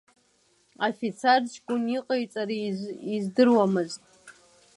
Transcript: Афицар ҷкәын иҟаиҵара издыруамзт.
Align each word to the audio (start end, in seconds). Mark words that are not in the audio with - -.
Афицар 0.87 1.41
ҷкәын 1.53 1.83
иҟаиҵара 1.97 2.55
издыруамзт. 3.13 4.01